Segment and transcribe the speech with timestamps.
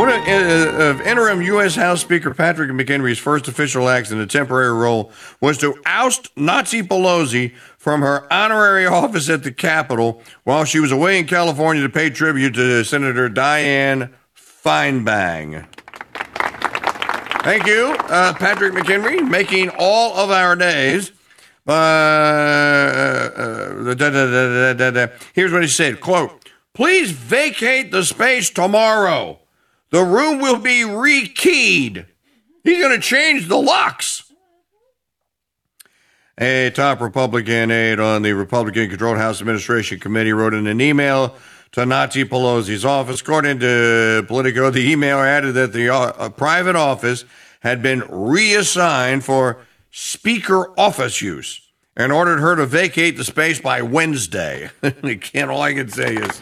[0.00, 1.74] One of, uh, of interim U.S.
[1.74, 6.82] House Speaker Patrick McHenry's first official acts in a temporary role was to oust Nazi
[6.82, 11.90] Pelosi from her honorary office at the Capitol while she was away in California to
[11.90, 15.66] pay tribute to Senator Dianne Feinstein.
[17.42, 21.12] Thank you, uh, Patrick McHenry, making all of our days.
[21.68, 23.34] Uh, uh,
[23.92, 29.40] da, da, da, Here's what he said, quote, please vacate the space tomorrow.
[29.90, 32.06] The room will be rekeyed.
[32.62, 34.30] He's going to change the locks.
[36.38, 41.36] A top Republican aide on the Republican controlled House Administration Committee wrote in an email
[41.72, 43.20] to Nazi Pelosi's office.
[43.20, 47.24] According to Politico, the email added that the uh, private office
[47.60, 49.58] had been reassigned for
[49.90, 51.60] speaker office use
[51.96, 54.70] and ordered her to vacate the space by Wednesday.
[54.82, 56.40] Again, all I can say is.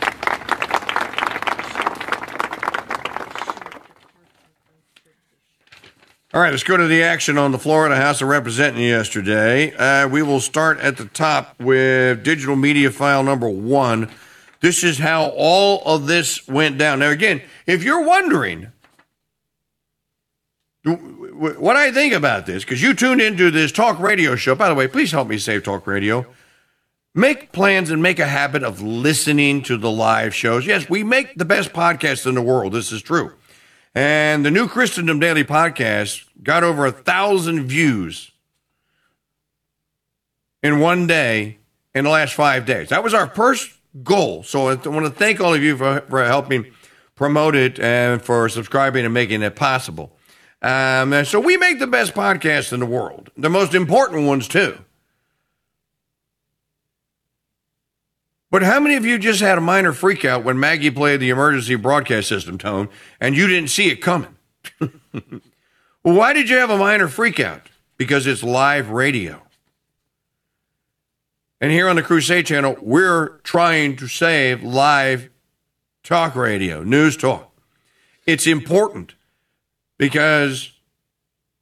[6.35, 9.73] All right, let's go to the action on the Florida House of Representatives yesterday.
[9.75, 14.11] Uh, we will start at the top with digital media file number one.
[14.61, 16.99] This is how all of this went down.
[16.99, 18.71] Now, again, if you're wondering
[20.85, 24.75] what I think about this, because you tuned into this talk radio show, by the
[24.75, 26.27] way, please help me save talk radio.
[27.15, 30.67] Make plans and make a habit of listening to the live shows.
[30.67, 32.75] Yes, we make the best podcast in the world.
[32.75, 33.33] This is true.
[33.99, 38.31] And the new Christendom Daily podcast got over a thousand views
[40.63, 41.59] in one day
[41.97, 42.91] in the last five days.
[42.91, 43.73] That was our first
[44.05, 44.45] goal.
[44.45, 46.67] So I want to thank all of you for, for helping
[47.17, 50.17] promote it and for subscribing and making it possible.
[50.63, 54.79] Um, so we make the best podcast in the world, the most important ones too.
[58.51, 61.75] But how many of you just had a minor freakout when Maggie played the emergency
[61.75, 62.89] broadcast system tone
[63.21, 64.37] and you didn't see it coming?
[64.81, 65.41] well,
[66.03, 67.63] why did you have a minor freakout?
[67.99, 69.43] Because it's live radio.
[71.61, 75.29] And here on the Crusade Channel, we're trying to save live
[76.03, 77.53] talk radio, news talk.
[78.27, 79.15] It's important
[79.99, 80.73] because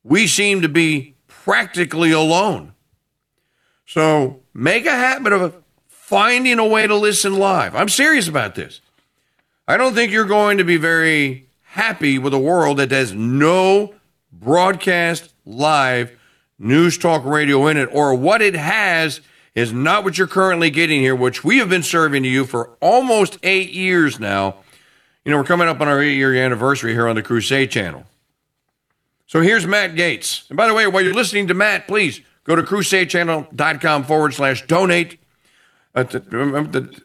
[0.05, 2.75] we seem to be practically alone.
[3.87, 5.63] So make a habit of
[6.07, 7.75] finding a way to listen live.
[7.75, 8.81] I'm serious about this.
[9.67, 13.93] I don't think you're going to be very happy with a world that has no
[14.31, 16.17] broadcast live
[16.61, 19.21] news talk radio in it, or what it has
[19.57, 22.71] is not what you're currently getting here, which we have been serving to you for
[22.81, 24.55] almost eight years now.
[25.25, 28.05] You know, we're coming up on our eight year anniversary here on the Crusade Channel.
[29.27, 30.49] So here's Matt Gaetz.
[30.51, 34.65] And by the way, while you're listening to Matt, please go to crusadechannel.com forward slash
[34.69, 35.19] donate.
[35.97, 36.21] Uh, the,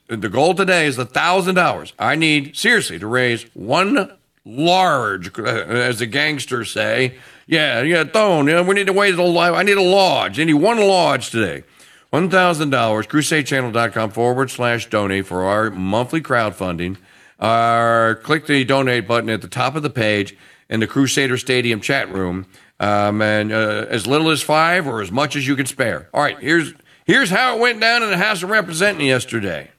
[0.07, 1.94] the, the goal today is a thousand dollars.
[1.97, 4.12] I need seriously to raise one
[4.44, 7.16] large, uh, as the gangsters say.
[7.47, 8.47] Yeah, yeah, don't.
[8.47, 9.53] You know, we need to raise a lodge.
[9.53, 10.40] I need a lodge.
[10.40, 11.63] I need one lodge today.
[12.09, 13.07] One thousand dollars.
[13.07, 16.97] CrusadeChannel.com forward slash donate for our monthly crowdfunding.
[17.40, 20.35] Uh, click the donate button at the top of the page
[20.69, 22.46] in the Crusader Stadium chat room.
[22.81, 26.09] Um, and uh, as little as five or as much as you can spare.
[26.13, 26.74] All right, here's
[27.12, 29.70] Here's how it went down in the House of Representatives yesterday.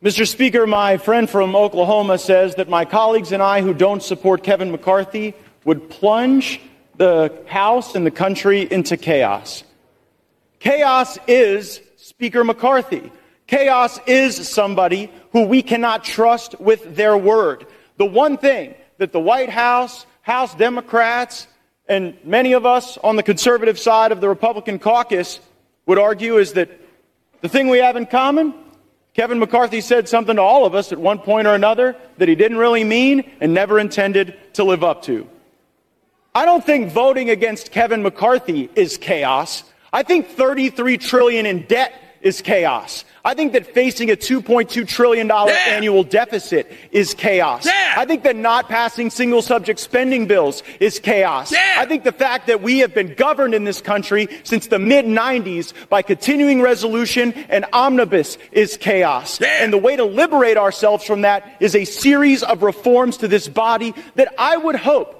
[0.00, 0.28] Mr.
[0.28, 4.70] Speaker, my friend from Oklahoma says that my colleagues and I who don't support Kevin
[4.70, 6.60] McCarthy would plunge
[6.98, 9.64] the House and the country into chaos.
[10.60, 13.10] Chaos is Speaker McCarthy.
[13.48, 17.66] Chaos is somebody who we cannot trust with their word.
[17.96, 21.48] The one thing that the White House, House Democrats,
[21.88, 25.40] and many of us on the conservative side of the Republican caucus
[25.88, 26.70] would argue is that
[27.40, 28.54] the thing we have in common,
[29.14, 32.34] Kevin McCarthy said something to all of us at one point or another that he
[32.34, 35.26] didn't really mean and never intended to live up to.
[36.34, 39.64] I don't think voting against Kevin McCarthy is chaos.
[39.90, 43.04] I think 33 trillion in debt is chaos.
[43.24, 45.64] I think that facing a $2.2 trillion yeah.
[45.66, 47.66] annual deficit is chaos.
[47.66, 47.94] Yeah.
[47.96, 51.52] I think that not passing single subject spending bills is chaos.
[51.52, 51.76] Yeah.
[51.76, 55.04] I think the fact that we have been governed in this country since the mid
[55.04, 59.40] 90s by continuing resolution and omnibus is chaos.
[59.42, 63.48] And the way to liberate ourselves from that is a series of reforms to this
[63.48, 65.14] body that I would hope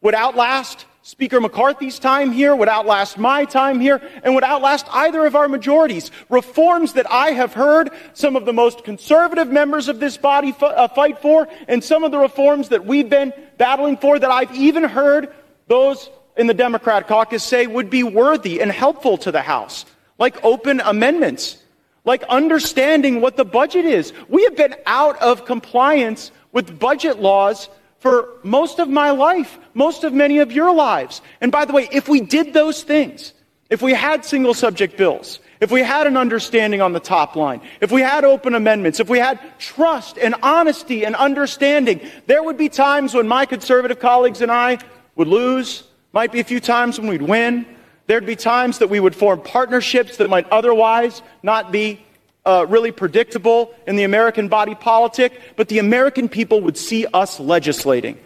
[0.00, 5.26] would outlast Speaker McCarthy's time here would outlast my time here and would outlast either
[5.26, 6.12] of our majorities.
[6.28, 10.62] Reforms that I have heard some of the most conservative members of this body f-
[10.62, 14.54] uh, fight for and some of the reforms that we've been battling for that I've
[14.54, 15.34] even heard
[15.66, 19.84] those in the Democrat caucus say would be worthy and helpful to the House,
[20.18, 21.58] like open amendments,
[22.04, 24.12] like understanding what the budget is.
[24.28, 27.68] We have been out of compliance with budget laws
[28.02, 31.22] for most of my life, most of many of your lives.
[31.40, 33.32] And by the way, if we did those things,
[33.70, 37.60] if we had single subject bills, if we had an understanding on the top line,
[37.80, 42.58] if we had open amendments, if we had trust and honesty and understanding, there would
[42.58, 44.78] be times when my conservative colleagues and I
[45.14, 47.64] would lose, might be a few times when we'd win.
[48.08, 52.04] There'd be times that we would form partnerships that might otherwise not be
[52.44, 57.38] uh, really predictable in the American body politic, but the American people would see us
[57.38, 58.18] legislating.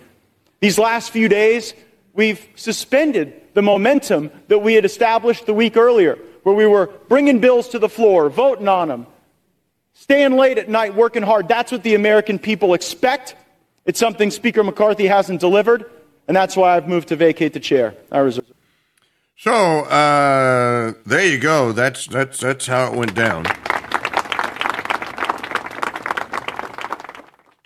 [0.60, 1.74] These last few days,
[2.14, 7.40] we've suspended the momentum that we had established the week earlier, where we were bringing
[7.40, 9.06] bills to the floor, voting on them,
[9.94, 11.48] staying late at night, working hard.
[11.48, 13.34] That's what the American people expect.
[13.84, 15.90] It's something Speaker McCarthy hasn't delivered,
[16.26, 17.94] and that's why I've moved to vacate the chair.
[18.10, 18.44] I reserve.
[19.38, 21.72] So uh, there you go.
[21.72, 23.44] That's that's that's how it went down.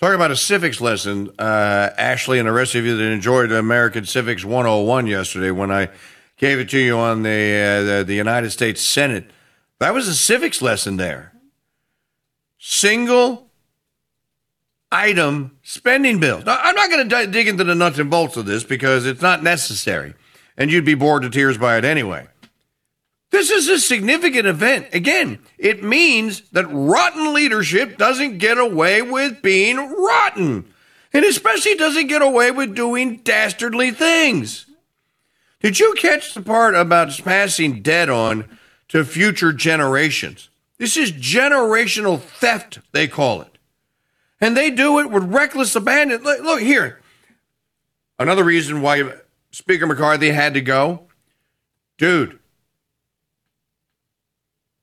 [0.01, 4.07] Talking about a civics lesson, uh, Ashley and the rest of you that enjoyed American
[4.07, 5.91] Civics 101 yesterday when I
[6.39, 9.31] gave it to you on the, uh, the, the United States Senate.
[9.79, 11.35] That was a civics lesson there.
[12.59, 13.51] Single
[14.91, 16.47] item spending bills.
[16.47, 19.21] Now, I'm not going to dig into the nuts and bolts of this because it's
[19.21, 20.15] not necessary,
[20.57, 22.27] and you'd be bored to tears by it anyway.
[23.31, 24.89] This is a significant event.
[24.93, 30.73] Again, it means that rotten leadership doesn't get away with being rotten,
[31.13, 34.67] and especially doesn't get away with doing dastardly things.
[35.61, 40.49] Did you catch the part about passing debt on to future generations?
[40.79, 43.59] This is generational theft, they call it.
[44.41, 46.23] And they do it with reckless abandon.
[46.23, 47.01] Look, look here.
[48.19, 49.13] Another reason why
[49.53, 51.05] Speaker McCarthy had to go.
[51.99, 52.40] Dude,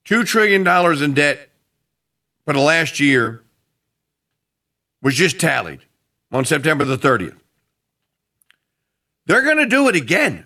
[0.08, 0.66] $2 trillion
[1.04, 1.50] in debt
[2.46, 3.44] for the last year
[5.02, 5.82] was just tallied
[6.32, 7.38] on September the 30th.
[9.26, 10.46] They're going to do it again.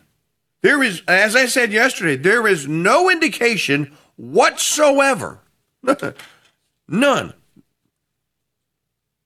[0.61, 5.39] There is, as I said yesterday, there is no indication whatsoever,
[6.87, 7.33] none,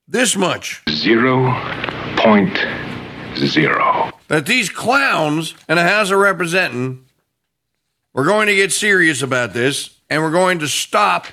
[0.07, 0.83] this much.
[0.89, 1.51] Zero
[2.17, 2.57] point
[3.37, 4.11] zero.
[4.27, 6.99] That these clowns in the House of Representatives
[8.13, 11.27] are going to get serious about this and we're going to stop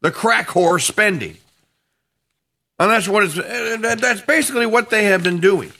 [0.00, 1.36] the crack whore spending.
[2.76, 5.72] And that's what it's, that's basically what they have been doing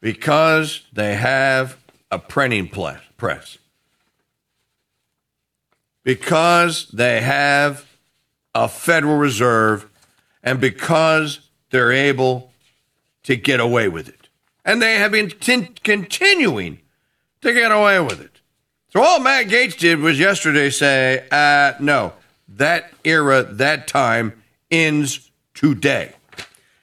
[0.00, 1.76] because they have
[2.10, 2.66] a printing
[3.18, 3.58] press.
[6.02, 7.84] Because they have
[8.54, 9.86] a Federal Reserve
[10.42, 12.52] and because they're able
[13.24, 14.28] to get away with it.
[14.64, 16.78] And they have been t- continuing
[17.42, 18.35] to get away with it.
[18.88, 22.12] So all Matt Gaetz did was yesterday say, uh, no,
[22.48, 26.12] that era, that time ends today.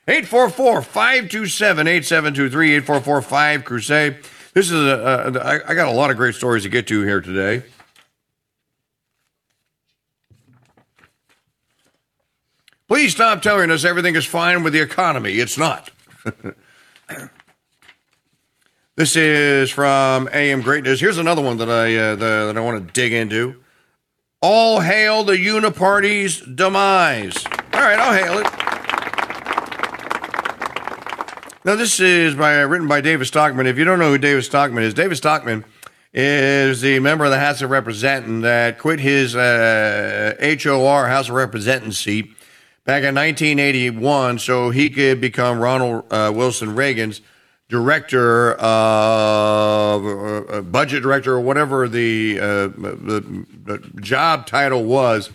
[0.07, 4.23] 844-527-8723, 844-5-CRUSADE.
[4.53, 7.21] This is a, a, I got a lot of great stories to get to here
[7.21, 7.63] today.
[12.87, 15.35] Please stop telling us everything is fine with the economy.
[15.35, 15.89] It's not.
[18.95, 20.99] This is from AM Greatness.
[20.99, 23.55] Here's another one that I uh, the, that I want to dig into.
[24.39, 27.43] All hail the Uniparty's demise.
[27.73, 28.45] All right, I'll hail it.
[31.65, 33.65] Now, this is by written by David Stockman.
[33.65, 35.65] If you don't know who David Stockman is, David Stockman
[36.13, 41.35] is the member of the House of Representatives that quit his uh, HOR House of
[41.35, 42.25] Representatives seat
[42.85, 47.21] back in 1981 so he could become Ronald uh, Wilson Reagan's
[47.73, 55.31] director, of uh, budget director, or whatever the, uh, the, the, job title was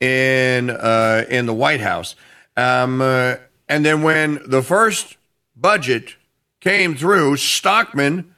[0.00, 2.16] in uh, in the White House.
[2.56, 3.36] Um, uh,
[3.68, 5.18] and then when the first
[5.54, 6.16] budget
[6.60, 8.34] came through, Stockman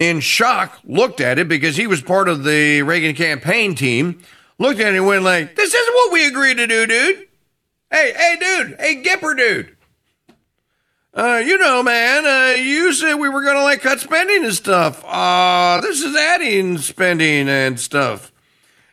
[0.00, 4.20] in shock, looked at it because he was part of the Reagan campaign team,
[4.58, 7.28] looked at it and went like, this isn't what we agreed to do, dude.
[7.92, 8.80] Hey, hey, dude.
[8.80, 9.76] Hey, Gipper, dude.
[11.12, 14.54] Uh, you know, man, uh, you said we were going to like cut spending and
[14.54, 15.04] stuff.
[15.04, 18.30] Uh, this is adding spending and stuff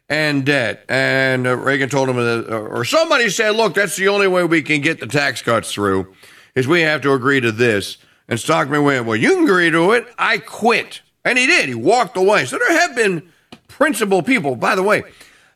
[0.10, 0.84] and debt.
[0.90, 4.64] And uh, Reagan told him, that, or somebody said, look, that's the only way we
[4.64, 6.16] can get the tax cuts through
[6.56, 7.98] is we have to agree to this.
[8.28, 10.08] And Stockman went, well, you can agree to it.
[10.18, 11.02] I quit.
[11.24, 11.70] And he did.
[11.70, 12.46] He walked away.
[12.46, 13.32] So there have been
[13.68, 14.56] principled people.
[14.56, 15.04] By the way,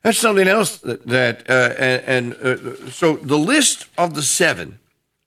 [0.03, 4.77] that's something else that, that uh, and, and uh, so the list of the seven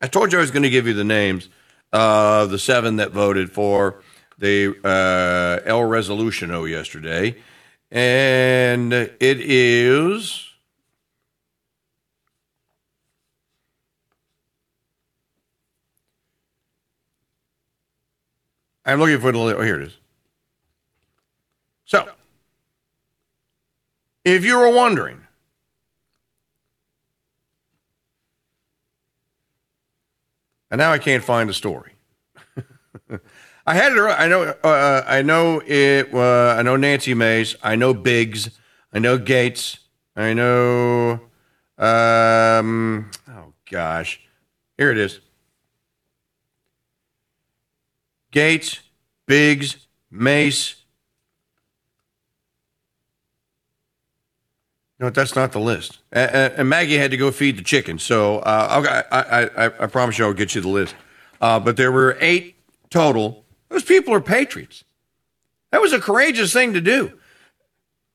[0.05, 1.49] I told you I was going to give you the names
[1.91, 4.03] of the seven that voted for
[4.37, 7.37] the uh, Resolution O yesterday.
[7.91, 10.47] And it is.
[18.85, 19.39] I'm looking for the.
[19.39, 19.97] Oh, here it is.
[21.87, 22.11] So,
[24.23, 25.24] if you were wondering,
[30.71, 31.93] and now I can't find the story.
[33.67, 33.99] I had it.
[33.99, 34.43] I know.
[34.43, 36.13] Uh, I know it.
[36.13, 37.57] Uh, I know Nancy Mace.
[37.63, 38.51] I know Biggs.
[38.93, 39.79] I know Gaetz.
[40.17, 41.21] I know.
[41.77, 44.21] Um, oh gosh,
[44.79, 45.21] here it is.
[48.33, 48.81] Gaetz,
[49.27, 50.84] Biggs, Mace.
[55.01, 55.99] No, that's not the list.
[56.13, 60.19] And Maggie had to go feed the chicken, so uh, I, I, I, I, promise
[60.19, 60.95] you I'll get you the list.
[61.41, 62.57] Uh, but there were eight
[62.91, 63.45] total.
[63.71, 64.85] Those people are patriots.
[65.73, 67.19] That was a courageous thing to do.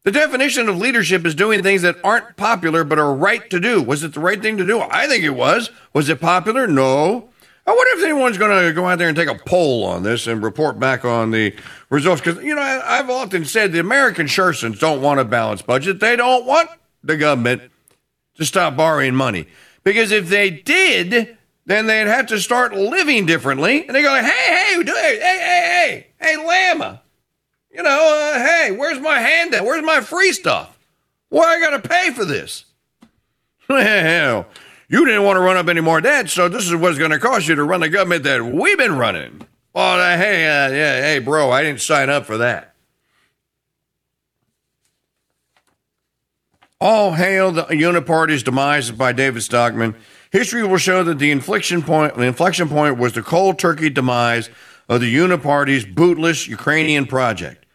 [0.03, 3.81] The definition of leadership is doing things that aren't popular but are right to do.
[3.81, 4.79] Was it the right thing to do?
[4.79, 5.71] I think it was.
[5.93, 6.65] Was it popular?
[6.65, 7.28] No.
[7.69, 10.25] I wonder if anyone's going to go out there and take a poll on this
[10.25, 11.53] and report back on the
[11.91, 12.19] results.
[12.19, 15.99] Because, you know, I, have often said the American Schursons don't want a balanced budget.
[15.99, 16.67] They don't want
[17.03, 17.61] the government
[18.37, 19.45] to stop borrowing money.
[19.83, 23.85] Because if they did, then they'd have to start living differently.
[23.85, 26.37] And they go, hey, hey, hey, hey, hey, hey, hey,
[26.73, 27.03] Lama,
[27.71, 29.63] you know, uh, hey, where's my handout?
[29.63, 30.75] Where's my free stuff?
[31.29, 32.65] Why I got to pay for this?
[33.69, 34.47] Hell,
[34.89, 37.19] you didn't want to run up any more debt, so this is what's going to
[37.19, 39.47] cost you to run the government that we've been running.
[39.73, 42.73] Well, uh, hey, uh, yeah, hey, bro, I didn't sign up for that.
[46.81, 49.95] All hail the Uniparty's demise by David Stockman.
[50.31, 54.49] History will show that the inflection point, the inflection point was the cold turkey demise
[54.87, 57.65] of the Uniparty's bootless Ukrainian project.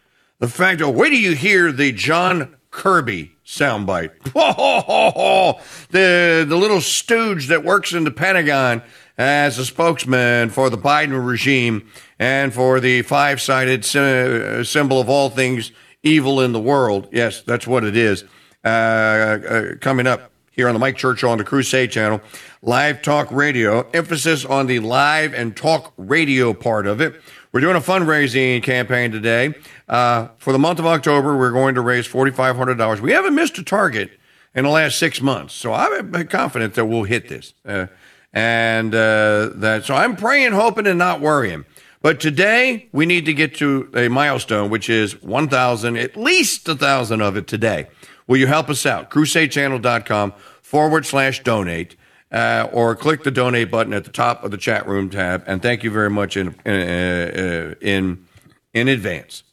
[0.40, 4.22] The fact of wait till you hear the John Kirby soundbite.
[5.90, 8.82] the the little stooge that works in the Pentagon
[9.16, 15.70] as a spokesman for the Biden regime and for the five-sided symbol of all things
[16.02, 17.08] evil in the world.
[17.12, 18.24] Yes, that's what it is.
[18.64, 22.20] Uh, uh, coming up here on the Mike Church Show on the Crusade channel,
[22.62, 27.20] live talk radio, emphasis on the live and talk radio part of it.
[27.54, 29.54] We're doing a fundraising campaign today.
[29.88, 32.98] Uh, for the month of October, we're going to raise $4,500.
[32.98, 34.10] We haven't missed a target
[34.56, 37.54] in the last six months, so I'm confident that we'll hit this.
[37.64, 37.86] Uh,
[38.32, 41.64] and uh, that, so I'm praying, hoping, and not worrying.
[42.02, 47.20] But today, we need to get to a milestone, which is 1,000, at least 1,000
[47.22, 47.86] of it today.
[48.26, 49.12] Will you help us out?
[49.12, 51.94] CrusadeChannel.com forward slash donate.
[52.34, 55.44] Uh, or click the donate button at the top of the chat room tab.
[55.46, 58.26] And thank you very much in in uh, in,
[58.72, 59.44] in advance,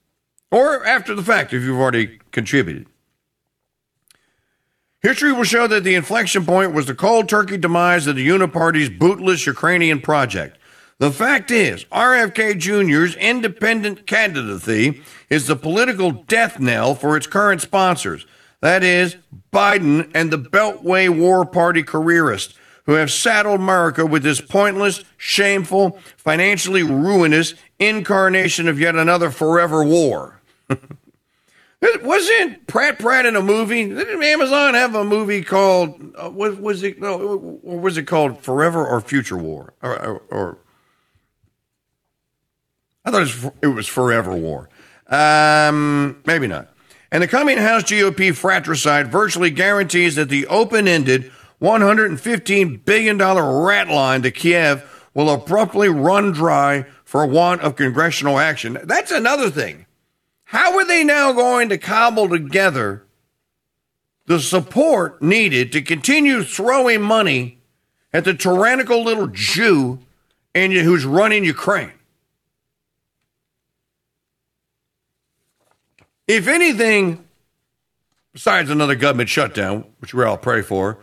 [0.50, 2.88] or after the fact if you've already contributed.
[5.04, 8.90] History will show that the inflection point was the cold turkey demise of the Uniparty's
[8.90, 10.58] bootless Ukrainian project.
[10.98, 17.62] The fact is, RFK Jr.'s independent candidacy is the political death knell for its current
[17.62, 18.26] sponsors.
[18.62, 19.18] That is,
[19.52, 26.00] Biden and the Beltway War Party careerists who have saddled America with this pointless, shameful,
[26.18, 30.42] financially ruinous incarnation of yet another forever war.
[32.04, 33.88] Wasn't Pratt Pratt in a movie?
[33.88, 38.44] Didn't Amazon have a movie called uh, was was it no, or was it called
[38.44, 40.58] Forever or Future War or, or, or
[43.04, 44.70] I thought it was, it was Forever War.
[45.08, 46.70] Um, maybe not.
[47.12, 53.88] And the coming House GOP fratricide virtually guarantees that the open ended $115 billion rat
[53.88, 58.80] line to Kiev will abruptly run dry for want of congressional action.
[58.84, 59.86] That's another thing.
[60.46, 63.06] How are they now going to cobble together
[64.26, 67.60] the support needed to continue throwing money
[68.14, 70.00] at the tyrannical little Jew
[70.54, 71.92] in, who's running Ukraine?
[76.28, 77.26] If anything,
[78.34, 80.98] besides another government shutdown, which we all pray for,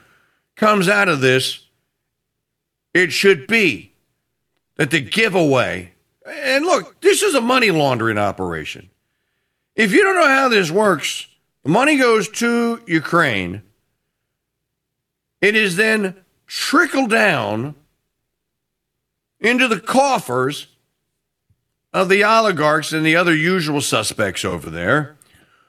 [0.58, 1.64] comes out of this,
[2.92, 3.92] it should be
[4.76, 5.92] that the giveaway,
[6.26, 8.90] and look, this is a money laundering operation.
[9.74, 11.26] If you don't know how this works,
[11.62, 13.62] the money goes to Ukraine.
[15.40, 17.76] It is then trickled down
[19.40, 20.66] into the coffers
[21.92, 25.16] of the oligarchs and the other usual suspects over there,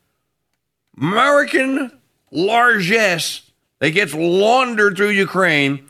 [0.98, 1.90] American
[2.32, 5.90] largesse that gets laundered through Ukraine,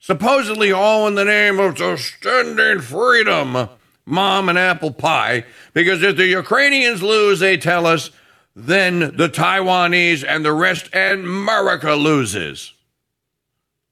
[0.00, 3.68] supposedly all in the name of sustaining freedom,
[4.04, 5.44] mom and apple pie.
[5.72, 8.10] Because if the Ukrainians lose, they tell us,
[8.56, 12.72] then the Taiwanese and the rest and America loses,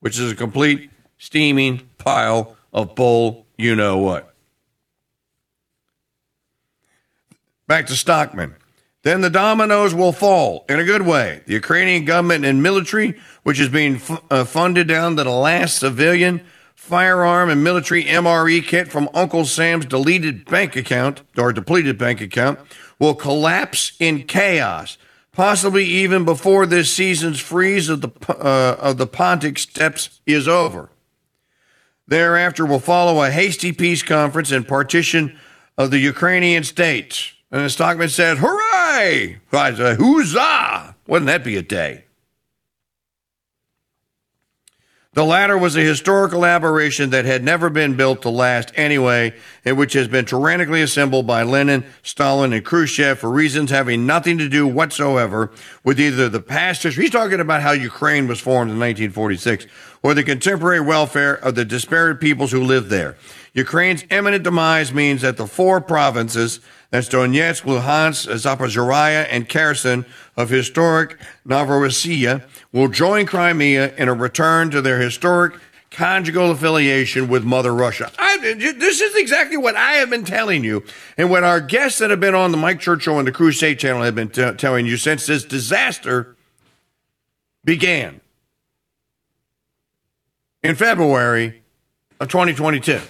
[0.01, 4.27] which is a complete steaming pile of bull, you know what.
[7.69, 8.55] Back to Stockman.
[9.03, 11.43] Then the dominoes will fall in a good way.
[11.47, 15.79] The Ukrainian government and military, which is being f- uh, funded down to the last
[15.79, 16.41] civilian
[16.75, 22.59] firearm and military MRE kit from Uncle Sam's deleted bank account or depleted bank account,
[22.99, 24.97] will collapse in chaos,
[25.33, 30.89] possibly even before this season's freeze of the uh, of the Pontic steppes is over.
[32.07, 35.39] Thereafter will follow a hasty peace conference and partition
[35.77, 37.35] of the Ukrainian states.
[37.50, 39.38] And the Stockman said, Hooray!
[39.50, 40.95] Said, Huzzah!
[41.07, 42.05] Wouldn't that be a day?
[45.14, 49.76] The latter was a historical aberration that had never been built to last anyway, and
[49.76, 54.49] which has been tyrannically assembled by Lenin, Stalin, and Khrushchev for reasons having nothing to
[54.49, 55.50] do whatsoever
[55.83, 57.05] with either the past history.
[57.05, 59.67] He's talking about how Ukraine was formed in 1946
[60.02, 63.17] or the contemporary welfare of the disparate peoples who lived there.
[63.54, 70.04] Ukraine's imminent demise means that the four provinces, that's Donetsk, Luhansk, Zaporizhia, and Kherson
[70.37, 75.54] of historic Novorossiya, will join Crimea in a return to their historic
[75.91, 78.11] conjugal affiliation with Mother Russia.
[78.19, 80.84] I, this is exactly what I have been telling you,
[81.17, 83.78] and what our guests that have been on the Mike Church Show and the Crusade
[83.78, 86.37] channel have been t- telling you since this disaster
[87.65, 88.21] began
[90.63, 91.63] in February
[92.21, 93.00] of 2022.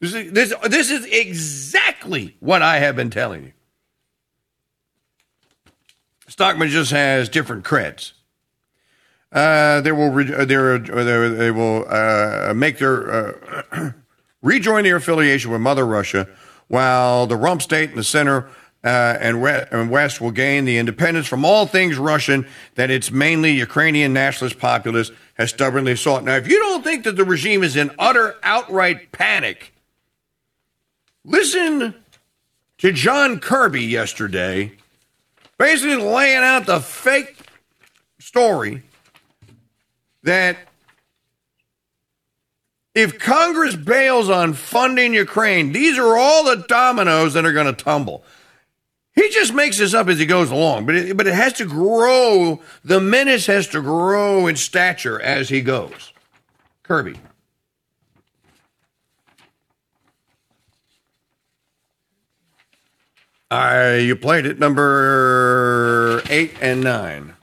[0.00, 3.52] This is, this, this is exactly what I have been telling you.
[6.28, 8.12] Stockman just has different creds.
[9.32, 13.10] Uh, they will re- uh, uh, they will uh, make their
[13.72, 13.92] uh,
[14.42, 16.28] rejoin their affiliation with Mother Russia,
[16.68, 18.48] while the rump state in the center
[18.84, 23.10] uh, and, re- and, West will gain the independence from all things Russian that its
[23.10, 26.22] mainly Ukrainian nationalist populace has stubbornly sought.
[26.22, 29.72] Now, if you don't think that the regime is in utter, outright panic,
[31.26, 31.94] listen
[32.78, 34.72] to John Kirby yesterday,
[35.58, 37.36] basically laying out the fake
[38.18, 38.82] story
[40.22, 40.56] that
[42.94, 47.84] if Congress bails on funding Ukraine, these are all the dominoes that are going to
[47.84, 48.24] tumble.
[49.14, 51.64] He just makes this up as he goes along, but it, but it has to
[51.66, 52.60] grow.
[52.84, 56.12] The menace has to grow in stature as he goes.
[56.82, 57.16] Kirby.
[63.50, 67.34] I you played it number eight and nine.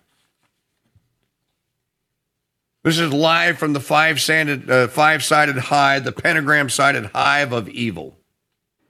[2.83, 8.17] This is live from the five-sided, uh, five-sided hive, the pentagram-sided hive of evil.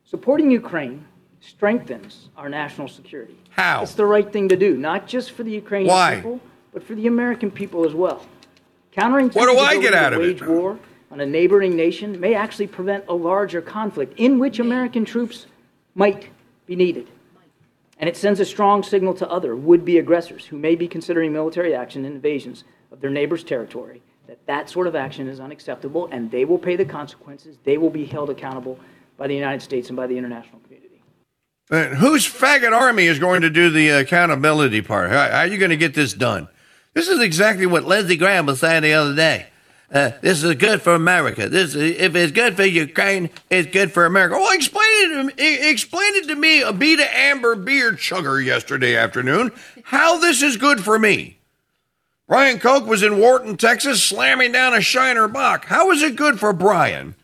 [0.03, 1.05] Supporting Ukraine
[1.41, 3.37] strengthens our national security.
[3.51, 3.83] How?
[3.83, 6.15] It's the right thing to do, not just for the Ukrainian Why?
[6.15, 6.39] people,
[6.73, 8.25] but for the American people as well.
[8.91, 10.25] Countering What do I get out to of it?
[10.25, 10.79] wage war
[11.11, 15.45] on a neighboring nation may actually prevent a larger conflict in which American troops
[15.93, 16.29] might
[16.75, 17.07] be needed.
[17.99, 21.75] And it sends a strong signal to other would-be aggressors who may be considering military
[21.75, 26.31] action and invasions of their neighbor's territory that that sort of action is unacceptable and
[26.31, 27.57] they will pay the consequences.
[27.63, 28.79] They will be held accountable
[29.17, 31.01] by the United States and by the international community.
[31.71, 35.11] Uh, whose faggot army is going to do the accountability part?
[35.11, 36.47] How, how are you going to get this done?
[36.93, 39.47] This is exactly what Lindsey Graham was saying the other day.
[39.91, 41.47] Uh, this is good for America.
[41.49, 44.35] This is, if it's good for Ukraine, it's good for America.
[44.35, 45.69] Well, explain it to me.
[45.69, 49.51] Explain it to me, Abita Amber beer chugger yesterday afternoon.
[49.83, 51.37] How this is good for me.
[52.27, 55.65] Brian Koch was in Wharton, Texas, slamming down a Shiner Bock.
[55.65, 57.15] How is it good for Brian?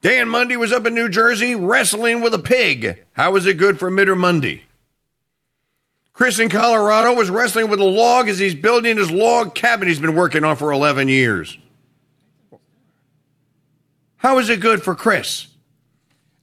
[0.00, 3.04] Dan Mundy was up in New Jersey wrestling with a pig.
[3.12, 4.64] How is it good for Mitter Mundy?
[6.12, 10.00] Chris in Colorado was wrestling with a log as he's building his log cabin he's
[10.00, 11.56] been working on for 11 years.
[14.18, 15.46] How is it good for Chris?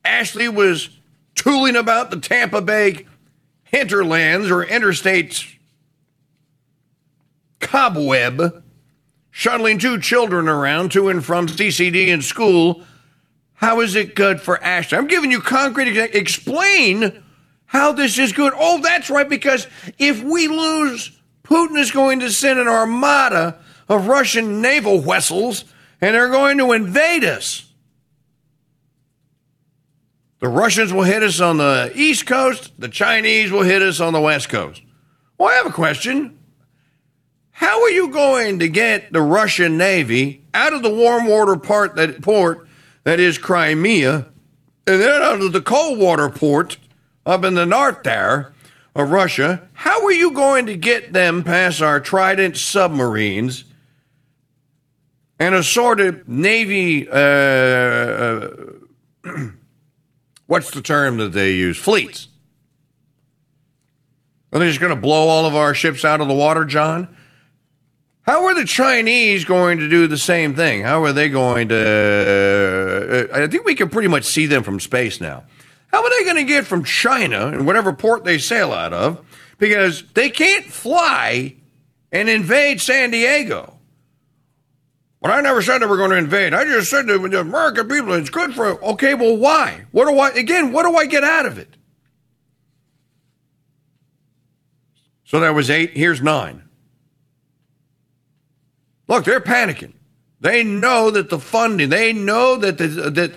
[0.04, 0.90] Ashley was
[1.36, 3.06] tooling about the Tampa Bay
[3.64, 5.46] hinterlands or interstate
[7.60, 8.64] cobweb,
[9.30, 12.84] shuttling two children around to and from CCD and school.
[13.56, 14.98] How is it good for Ashley?
[14.98, 15.98] I'm giving you concrete.
[15.98, 17.24] Explain
[17.66, 18.54] how this is good.
[18.56, 21.12] Oh, that's right, because if we lose,
[21.44, 23.60] Putin is going to send an armada
[23.90, 25.66] of Russian naval vessels
[26.02, 27.65] and they're going to invade us.
[30.46, 34.14] The Russians will hit us on the East Coast, the Chinese will hit us on
[34.14, 34.84] the West Coast.
[35.40, 36.38] Well, I have a question.
[37.50, 41.96] How are you going to get the Russian Navy out of the warm water part
[41.96, 42.68] that port
[43.06, 44.28] that is Crimea
[44.86, 46.78] and then out of the cold water port
[47.26, 48.54] up in the north there
[48.94, 53.64] of Russia, how are you going to get them past our Trident submarines
[55.40, 58.50] and assorted Navy, uh, uh,
[60.48, 61.78] what's the term that they use?
[61.78, 62.28] Fleets.
[64.52, 67.16] Are they just going to blow all of our ships out of the water, John?
[68.22, 70.82] How are the Chinese going to do the same thing?
[70.82, 73.30] How are they going to?
[73.32, 75.44] Uh, I think we can pretty much see them from space now.
[75.88, 79.24] How are they going to get from China and whatever port they sail out of?
[79.60, 81.56] Because they can't fly
[82.12, 83.75] and invade San Diego.
[85.26, 86.54] But I never said they were going to invade.
[86.54, 88.80] I just said to the American people, it's good for.
[88.92, 89.86] Okay, well, why?
[89.90, 91.78] What do I, again, what do I get out of it?
[95.24, 95.98] So that was eight.
[95.98, 96.70] Here's nine.
[99.08, 99.94] Look, they're panicking.
[100.42, 103.32] They know that the funding, they know that the, that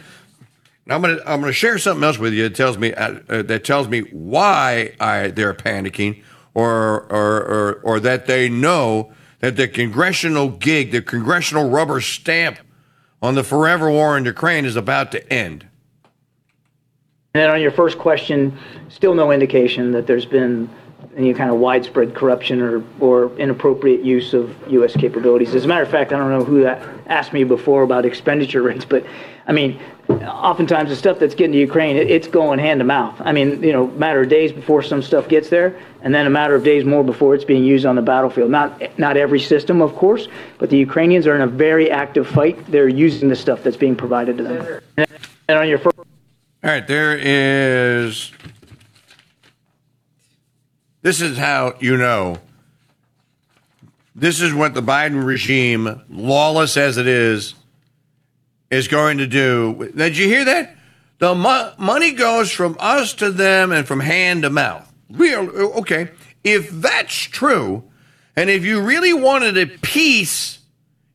[0.90, 3.20] I'm going to I'm going to share something else with you that tells me uh,
[3.30, 6.22] uh, that tells me why I, they're panicking,
[6.52, 12.58] or, or or or that they know that the congressional gig, the congressional rubber stamp
[13.22, 15.66] on the forever war in Ukraine is about to end.
[17.34, 18.56] And then on your first question,
[18.88, 20.68] still no indication that there's been
[21.16, 24.96] any kind of widespread corruption or, or inappropriate use of U.S.
[24.96, 25.54] capabilities.
[25.54, 28.62] As a matter of fact, I don't know who that asked me before about expenditure
[28.70, 29.04] rates, but
[29.46, 33.16] I mean, oftentimes the stuff that's getting to Ukraine, it, it's going hand to mouth.
[33.20, 36.30] I mean, you know, matter of days before some stuff gets there, and then a
[36.30, 38.50] matter of days more before it's being used on the battlefield.
[38.50, 42.70] Not not every system, of course, but the Ukrainians are in a very active fight.
[42.70, 44.80] They're using the stuff that's being provided to them.
[45.48, 45.98] And on your first.
[45.98, 46.04] All
[46.62, 48.32] right, there is.
[51.02, 52.38] This is how you know.
[54.14, 57.54] This is what the Biden regime, lawless as it is,
[58.68, 59.92] is going to do.
[59.94, 60.76] Did you hear that?
[61.18, 64.87] The mo- money goes from us to them and from hand to mouth.
[65.10, 66.10] Real uh, okay.
[66.44, 67.84] If that's true,
[68.36, 70.60] and if you really wanted a peace,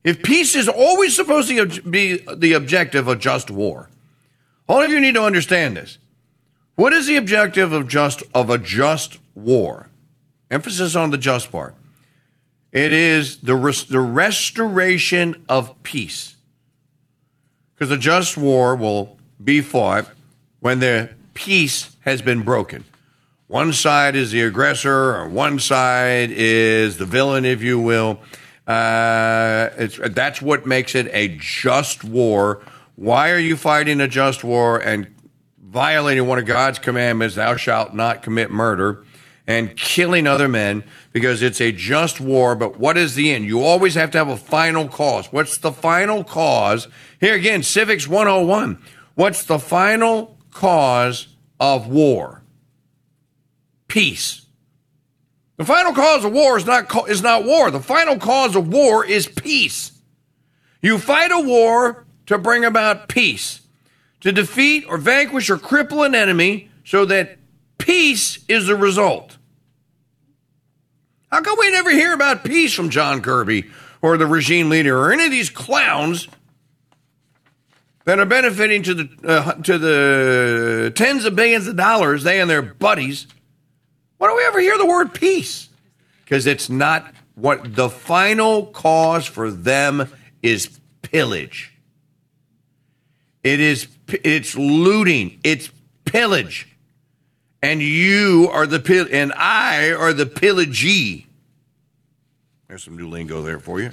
[0.02, 3.88] if peace is always supposed to be the objective of just war,
[4.68, 5.98] all of you need to understand this.
[6.74, 9.88] What is the objective of just of a just war?
[10.50, 11.74] Emphasis on the just part.
[12.72, 16.34] It is the res- the restoration of peace.
[17.74, 20.08] Because a just war will be fought
[20.60, 22.84] when the peace has been broken.
[23.46, 28.20] One side is the aggressor, or one side is the villain, if you will.
[28.66, 29.68] Uh,
[30.08, 32.62] that's what makes it a just war.
[32.96, 35.14] Why are you fighting a just war and
[35.60, 39.04] violating one of God's commandments, thou shalt not commit murder,
[39.46, 40.82] and killing other men?
[41.12, 43.44] Because it's a just war, but what is the end?
[43.44, 45.26] You always have to have a final cause.
[45.26, 46.88] What's the final cause?
[47.20, 48.82] Here again, Civics 101.
[49.16, 51.28] What's the final cause
[51.60, 52.43] of war?
[53.88, 54.46] Peace.
[55.56, 57.70] The final cause of war is not, is not war.
[57.70, 59.92] The final cause of war is peace.
[60.82, 63.60] You fight a war to bring about peace,
[64.20, 67.38] to defeat or vanquish or cripple an enemy so that
[67.78, 69.38] peace is the result.
[71.30, 73.64] How come we never hear about peace from John Kirby
[74.02, 76.28] or the regime leader or any of these clowns
[78.04, 82.50] that are benefiting to the uh, to the tens of billions of dollars they and
[82.50, 83.26] their buddies.
[84.18, 85.68] Why don't we ever hear the word peace?
[86.24, 90.10] Because it's not what the final cause for them
[90.42, 91.72] is pillage.
[93.42, 95.40] It is it's looting.
[95.44, 95.70] It's
[96.04, 96.68] pillage.
[97.62, 101.26] And you are the pill and I are the pillagee.
[102.68, 103.90] There's some new lingo there for you.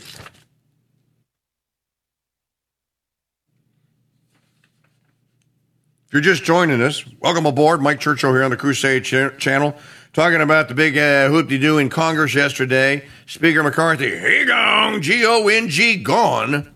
[6.12, 7.82] If you're just joining us, welcome aboard.
[7.82, 9.76] Mike Churchill here on the Crusade ch- channel,
[10.14, 13.06] talking about the big uh, hoop-de-doo in Congress yesterday.
[13.26, 16.74] Speaker McCarthy, he gone, G-O-N-G, gone.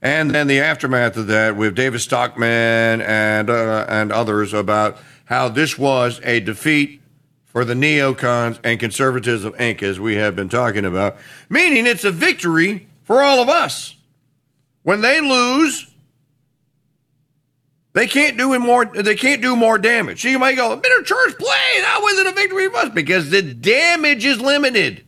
[0.00, 5.48] And then the aftermath of that with David Stockman and, uh, and others about how
[5.48, 7.00] this was a defeat
[7.44, 11.16] for the neocons and conservatism Inc., as we have been talking about,
[11.48, 13.96] meaning it's a victory for all of us.
[14.82, 15.93] When they lose,
[17.94, 18.84] they can't do more.
[18.84, 20.22] They can't do more damage.
[20.22, 21.82] So you might go, "Better church play.
[21.82, 25.04] How was it a victory for us?" Because the damage is limited.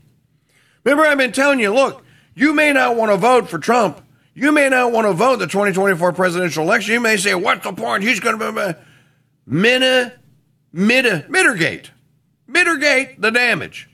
[0.85, 4.01] Remember, I've been telling you, look, you may not want to vote for Trump.
[4.35, 6.95] You may not want to vote the 2024 presidential election.
[6.95, 8.05] You may say, "What's the point?
[8.05, 8.75] He's going to be
[9.47, 10.13] mina,
[10.73, 11.91] mida, mitigate,
[12.47, 13.89] mitigate the damage."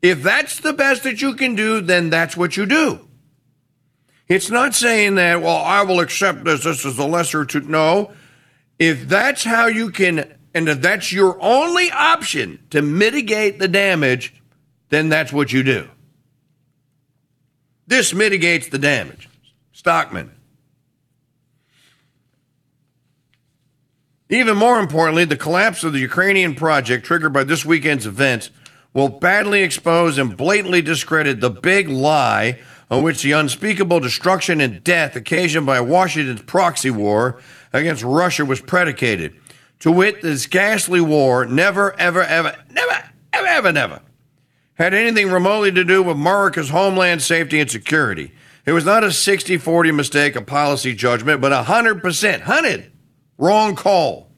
[0.00, 3.06] If that's the best that you can do, then that's what you do.
[4.32, 7.60] It's not saying that, well, I will accept this, this is the lesser to.
[7.60, 8.12] No.
[8.78, 14.32] If that's how you can, and if that's your only option to mitigate the damage,
[14.88, 15.90] then that's what you do.
[17.86, 19.28] This mitigates the damage.
[19.72, 20.30] Stockman.
[24.30, 28.50] Even more importantly, the collapse of the Ukrainian project triggered by this weekend's events
[28.94, 32.58] will badly expose and blatantly discredit the big lie
[32.92, 37.40] on which the unspeakable destruction and death occasioned by Washington's proxy war
[37.72, 39.34] against Russia was predicated.
[39.80, 44.02] To wit, this ghastly war never, ever, ever, never, ever, ever, never
[44.74, 48.30] had anything remotely to do with America's homeland safety and security.
[48.66, 52.92] It was not a 60 40 mistake of policy judgment, but a 100%, 100
[53.38, 54.28] wrong call.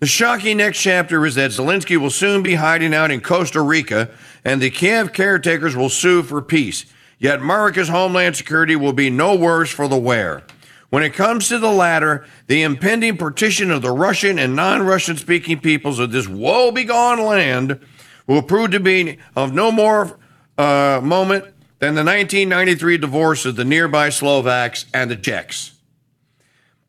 [0.00, 4.10] The shocking next chapter is that Zelensky will soon be hiding out in Costa Rica
[4.44, 6.84] and the Kiev caretakers will sue for peace.
[7.18, 10.42] Yet America's homeland security will be no worse for the wear.
[10.90, 15.16] When it comes to the latter, the impending partition of the Russian and non Russian
[15.16, 17.80] speaking peoples of this woe begone land
[18.26, 20.18] will prove to be of no more
[20.58, 21.44] uh, moment
[21.78, 25.72] than the 1993 divorce of the nearby Slovaks and the Czechs.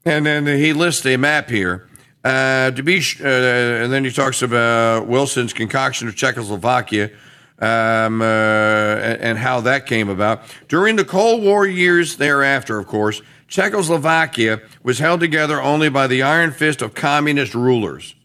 [0.05, 1.87] And then he lists a map here.
[2.23, 7.11] Uh, to be, uh, and then he talks about Wilson's concoction of Czechoslovakia
[7.59, 10.41] um, uh, and, how that came about.
[10.67, 16.21] During the Cold War years thereafter, of course, Czechoslovakia was held together only by the
[16.21, 18.15] iron fist of communist rulers.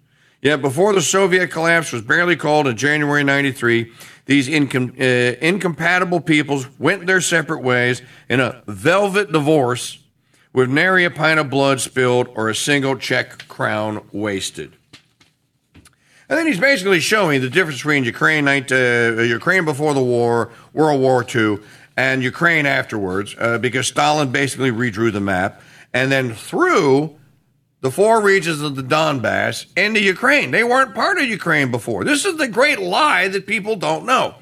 [0.43, 3.93] Yet before the Soviet collapse was barely called in January 93,
[4.27, 9.99] these incom- uh, incompatible peoples went their separate ways in a velvet divorce
[10.53, 14.77] with nary a pint of blood spilled or a single Czech crown wasted.
[16.33, 20.99] And then he's basically showing the difference between Ukraine, uh, Ukraine before the war, World
[20.99, 21.59] War II,
[21.95, 25.61] and Ukraine afterwards, uh, because Stalin basically redrew the map.
[25.93, 27.17] And then threw
[27.83, 30.53] the four regions of the Donbass into Ukraine.
[30.53, 32.03] They weren't part of Ukraine before.
[32.03, 34.37] This is the great lie that people don't know.